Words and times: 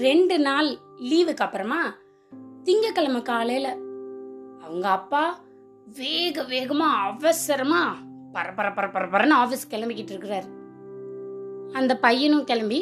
ரெண்டு 0.00 0.36
நாள் 0.38 0.68
லீவுக்கு 1.10 1.44
அப்புறமா 1.44 1.80
திங்கக்கிழமை 2.64 3.20
காலையில 3.22 3.68
அவங்க 4.60 4.86
அப்பா 4.90 5.24
வேக 5.96 6.42
வேகமா 6.50 6.88
அவசரமா 7.04 7.82
பரபர 8.32 8.68
பரபரன்னு 8.88 9.36
ஆஃபீஸ் 9.36 9.70
கிளம்பிக்கிட்டு 9.70 10.12
இருக்கிறார் 10.12 10.48
அந்த 11.72 11.92
பையனும் 11.98 12.44
கிளம்பி 12.44 12.80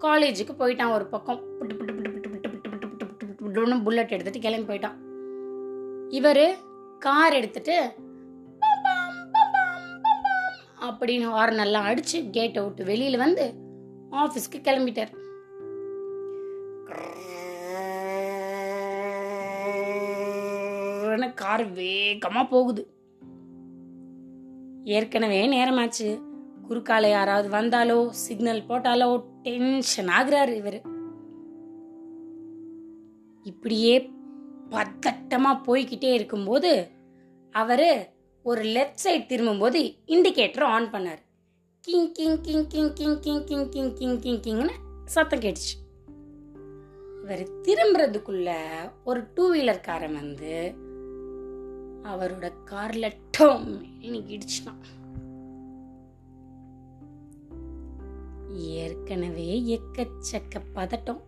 காலேஜுக்கு 0.00 0.54
போயிட்டான் 0.58 0.94
ஒரு 0.94 1.06
பக்கம் 1.06 1.40
புட்டு 1.58 1.74
புட்டு 1.74 1.94
புட்டு 1.94 2.10
புட்டு 2.10 2.28
புட்டு 2.28 2.48
புட்டு 2.48 2.68
புட்டு 2.72 2.88
புட்டு 2.88 3.06
புட்டு 3.06 3.16
புட்டு 3.20 3.38
புட்டுன்னு 3.40 3.78
புல்லட் 3.82 4.14
எடுத்துட்டு 4.14 4.44
கிளம்பி 4.46 4.68
போயிட்டான் 4.70 4.98
இவர் 6.10 6.44
கார் 7.02 7.38
எடுத்துட்டு 7.38 7.76
அப்படின்னு 10.82 11.26
ஹார்ன் 11.30 11.64
எல்லாம் 11.64 11.88
அடிச்சு 11.90 12.18
கேட்டை 12.30 12.62
விட்டு 12.62 12.84
வெளியில 12.84 13.18
வந்து 13.18 13.44
ஆஃபீஸ்க்கு 14.12 14.60
கிளம்பிட்டார் 14.60 15.12
கார் 21.34 21.64
வேகமா 21.72 22.42
போகுது 22.48 22.82
ஏற்கனவே 24.84 25.40
நேரமாச்சு 25.48 26.08
குறுக்கால 26.68 27.08
யாராவது 27.08 27.48
வந்தாலோ 27.48 27.98
சிக்னல் 28.22 28.66
போட்டாலோ 28.68 29.08
டென்ஷன் 29.42 30.10
ஆகுறாரு 30.12 30.54
இவர் 30.54 30.80
இப்படியே 33.46 33.94
பதட்டமா 34.70 35.52
போய்கிட்டே 35.66 36.10
இருக்கும்போது 36.12 36.72
அவரு 37.54 37.90
ஒரு 38.44 38.62
லெஃப்ட் 38.62 38.94
சைட் 38.94 39.28
திரும்பும்போது 39.28 39.80
இண்டிகேட்டர் 40.06 40.66
ஆன் 40.68 40.88
பண்ணார் 40.90 41.22
king 41.84 42.12
king 42.12 42.40
king 42.40 42.66
king 42.68 42.92
king 42.92 43.18
king 43.20 43.42
king 43.44 43.66
king 43.70 43.92
king 43.94 44.18
king 44.20 44.40
கிங்னு 44.40 44.74
சத்தம் 45.04 45.40
கேட்டுச்சு 45.40 45.76
இவர் 47.22 47.44
திரும்புறதுக்குள்ள 47.62 48.50
ஒரு 49.04 49.20
டூ 49.34 49.44
வீலர் 49.52 49.80
காரன் 49.80 50.14
வந்து 50.14 50.54
அவரோட 52.04 52.52
கார்ல 52.70 53.12
டோம் 53.38 53.82
இன்னைக்கு 54.00 54.38
ஏற்கனவே 58.48 59.80
எக்கச்சக்க 59.80 60.60
பதட்டம். 60.74 61.20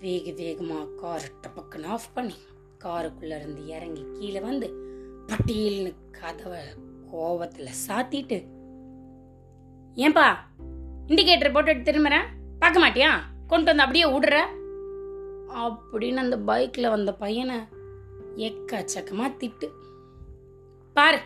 வேக 0.00 0.30
வேகமா 0.30 0.94
கார் 0.94 1.30
டபக்குன்னு 1.42 1.84
ஆஃப் 1.84 2.14
பண்ணி 2.14 2.34
காருக்குள்ள 2.84 3.36
இருந்து 3.36 3.66
இறங்கி 3.66 4.04
கீழே 4.12 4.40
வந்து 4.40 4.66
பட்டியல்னு 5.26 5.94
கதவை 6.10 6.60
கோவத்தில் 7.12 7.68
சாத்திட்டு 7.88 8.44
ஏன்பா 9.94 10.34
இண்டிகேட்டர் 11.08 11.52
போட்டுட்டு 11.52 11.82
திரும்புறேன் 11.82 12.24
பார்க்க 12.58 12.88
மாட்டியா? 12.88 13.10
கொண்டு 13.46 13.74
வந்து 13.74 13.82
அப்படியே 13.82 14.04
விடுற 14.04 14.40
அப்படின்னு 15.54 16.14
அந்த 16.14 16.36
பைக்ல 16.36 16.88
வந்த 16.88 17.14
பையனை 17.14 17.56
எக்கச்சக்கமா 18.36 19.34
திட்டு. 19.38 19.70
பாரு 20.92 21.18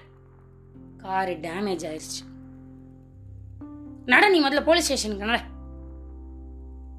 காரு 0.97 1.33
டேமேஜ் 1.33 1.84
ஆயிருச்சு. 1.84 2.28
நட 4.06 4.28
நீ 4.28 4.44
முதல்ல 4.44 4.64
போலீஸ் 4.64 4.84
ஸ்டேஷனுக்கு 4.84 5.25
நட. 5.25 5.44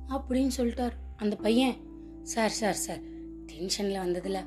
அப்படின்னு 0.09 0.49
சொல்லிட்டார். 0.57 0.91
அந்த 1.17 1.35
பையன் 1.35 1.75
சார் 2.23 2.49
சார் 2.49 2.73
சார் 2.73 2.99
டென்ஷனில் 3.45 3.99
வந்ததில்ல 3.99 4.45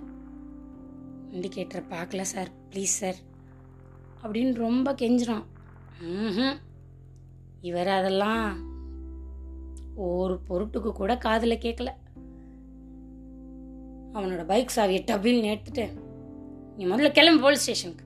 இண்டிகேட்டரை 1.30 1.84
பார்க்கல 1.90 2.20
சார் 2.20 2.48
ப்ளீஸ் 2.70 2.92
சார். 3.00 3.16
அப்படின்னு 4.22 4.54
ரொம்ப 4.54 4.92
கெஞ்சுறான். 4.92 5.44
ம்ஹும். 6.02 6.56
இவர் 7.60 7.88
அதெல்லாம் 7.88 8.72
ஒரு 9.96 10.40
பொருட்டுக்கு 10.48 10.92
கூட 10.92 11.16
காதில் 11.16 11.58
கேட்கல 11.58 11.88
அவனோட 14.14 14.44
பைக் 14.44 14.72
சாவியை 14.76 15.02
டபில்னு 15.10 15.42
எடுத்துட்டு 15.42 16.02
நீ 16.76 16.86
முதல்ல 16.86 17.12
கிளம்பு 17.12 17.42
போலீஸ் 17.42 17.62
ஸ்டேஷனுக்கு 17.62 18.04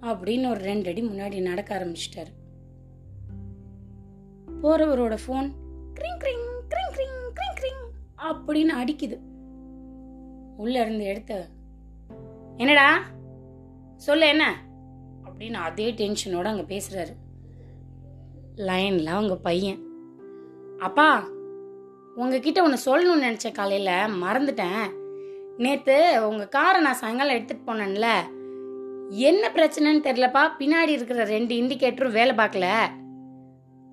அப்படின்னு 0.00 0.50
ஒரு 0.50 0.60
ரெண்டு 0.60 0.90
அடி 0.90 1.02
முன்னாடி 1.02 1.40
நடக்க 1.40 1.78
ஆரம்பிச்சிட்டாரு. 1.78 2.32
போறவரோட 4.62 5.18
ஃபோன் 5.26 5.50
கிரிங் 5.94 6.18
கிரிங் 6.18 6.46
கிரிங் 6.68 6.92
கிரிங் 6.96 7.32
கிரிங் 7.34 7.60
கிரிங் 7.60 7.92
அப்படின்னு 8.18 8.70
அடிக்குது. 8.82 9.18
உள்ள 10.56 10.80
இருந்து 10.80 11.04
எடுத்த 11.04 11.48
என்னடா? 12.56 13.02
சொல்ல 13.96 14.28
என்ன? 14.28 14.64
அப்படின்னு 15.24 15.52
அதே 15.52 15.92
டென்ஷனோட 15.92 16.44
அங்க 16.44 16.62
பேசுறாரு. 16.62 17.14
லைன்ல 18.56 19.04
அவங்க 19.04 19.36
பையன் 19.36 19.82
அப்பா 20.78 21.28
உங்ககிட்ட 22.14 22.62
ஒன்று 22.62 22.82
சொல்லணும்னு 22.86 23.24
நினச்சேன் 23.24 23.52
காலையில் 23.52 23.92
மறந்துட்டேன். 23.92 25.02
நேற்று 25.56 26.28
உங்கள் 26.28 26.48
காரை 26.48 26.80
நான் 26.80 26.94
சாயங்காலம் 26.94 27.36
எடுத்துகிட்டு 27.36 27.66
போனேன்ல. 27.66 28.08
என்ன 29.08 29.48
பிரச்சனைன்னு 29.48 30.06
தெரிலப்பா 30.06 30.50
பின்னாடி 30.58 30.88
இருக்கிற 30.88 31.24
ரெண்டு 31.24 31.54
இண்டிகேட்டரும் 31.54 32.12
வேலை 32.12 32.34
பார்க்கல. 32.36 32.86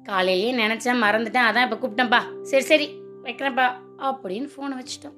காலையிலேயே 0.04 0.68
நினச்சேன் 0.68 1.02
மறந்துட்டேன். 1.04 1.48
அதான் 1.50 1.72
இப்போ 1.72 1.88
கூப்பிட்டேன்ப்பா. 1.88 2.42
சரி 2.42 2.64
சரி 2.64 2.88
வைக்கிறேன்ப்பா. 3.24 3.72
அப்படின்னு 3.98 4.50
ஃபோனை 4.56 4.78
வச்சுட்டோம். 4.78 5.18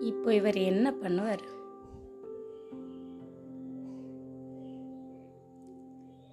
இப்போ 0.00 0.34
இவர் 0.34 0.56
என்ன 0.56 0.94
பண்ணுவார்? 1.02 1.44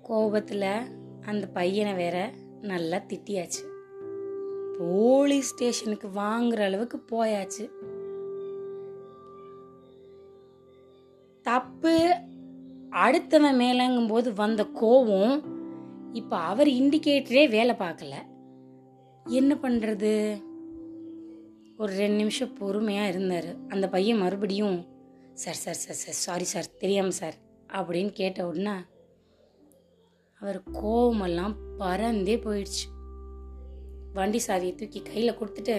கோபத்தில் 0.02 0.72
அந்த 1.26 1.48
பையனை 1.48 1.94
வேற 1.94 2.32
நல்லா 2.62 2.98
திட்டியாச்சு. 2.98 3.75
போலீஸ் 4.80 5.50
ஸ்டேஷனுக்கு 5.54 6.08
வாங்குற 6.08 6.62
அளவுக்கு 6.64 6.98
போயாச்சு. 7.12 7.66
தப்பு 11.44 11.96
அடுத்தவன் 13.06 13.60
மேலங்கும்போது 13.62 14.34
வந்த 14.34 14.64
கோவம் 14.82 15.36
இப்போ 16.14 16.38
அவர் 16.38 16.68
இண்டிகேட்டரே 16.68 17.50
வேலை 17.50 17.76
பார்க்கல. 17.76 18.16
என்ன 19.26 19.56
பண்ணுறது 19.56 20.42
ஒரு 21.78 21.94
ரெண்டு 21.94 22.18
நிமிஷம் 22.18 22.54
பொறுமையாக 22.54 23.08
இருந்தார். 23.08 23.56
அந்த 23.68 23.90
பையன் 23.90 24.18
மறுபடியும் 24.18 24.78
sir 25.34 25.54
sir 25.54 25.80
sir 25.84 26.02
sir 26.04 26.20
sorry 26.26 26.44
sir 26.44 26.78
தெரியாமல் 26.78 27.20
சார் 27.22 27.34
அப்படின்னு 27.74 28.12
கேட்ட 28.12 28.48
உடனே 28.48 28.76
அவர் 30.42 30.60
கோவமெல்லாம் 30.74 31.56
பறந்தே 31.80 32.36
போயிடுச்சு. 32.38 32.86
வண்டி 34.18 34.40
சாவியை 34.48 34.74
தூக்கி 34.76 35.00
கையில் 35.02 35.38
கொடுத்துட்டு 35.40 35.76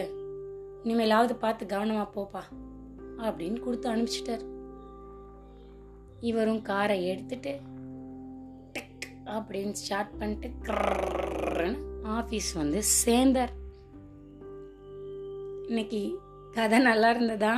இனிமேலாவது 0.84 1.34
பார்த்து 1.44 1.66
கவனமாக 1.66 2.08
போப்பா 2.16 2.42
அப்படின்னு 3.26 3.58
கொடுத்து 3.64 3.86
அனுப்பிச்சிட்டார். 3.92 4.44
இவரும் 6.20 6.62
காரை 6.62 6.96
எடுத்துட்டு 7.12 7.52
டக் 8.74 9.06
அப்படின்னு 9.36 9.78
ஸ்டார்ட் 9.82 10.18
பண்ணிட்டு 10.18 10.48
கிரன்னு 10.66 11.78
ஆஃபீஸ் 12.16 12.50
வந்து 12.54 12.82
சேர்ந்தார். 12.82 13.54
இன்னைக்கு 15.68 16.00
கதை 16.52 16.78
நல்லா 16.78 17.10
இருந்ததா? 17.10 17.54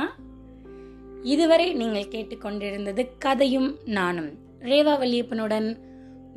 இதுவரை 1.33 1.73
நீங்கள் 1.73 2.11
கேட்டுக்கொண்டிருந்தது 2.13 3.03
கதையும் 3.17 3.69
நானும். 3.97 4.31
ரேவா 4.69 4.93
வல்லியப்பனுடன் 5.01 5.67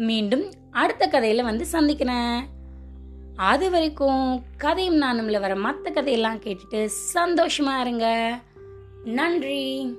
மீண்டும் 0.08 0.44
அடுத்த 0.70 1.06
கதையில் 1.06 1.48
வந்து 1.50 1.64
சந்திக்கிறேன். 1.66 2.40
அது 3.44 3.70
வரைக்கும் 3.70 4.42
கதையும் 4.56 5.02
நானும்ல 5.02 5.40
வர 5.40 5.56
மற்ற 5.56 5.90
கதையெல்லாம் 5.90 6.36
கேட்டுட்டு 6.36 6.88
சந்தோஷமா 7.14 7.80
இருங்க. 7.80 8.38
நன்றி. 9.04 9.96